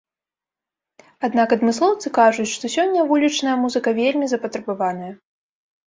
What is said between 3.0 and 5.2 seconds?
вулічная музыка вельмі запатрабаваная.